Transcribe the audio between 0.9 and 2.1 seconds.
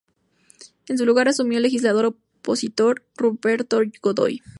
su lugar asumió el legislador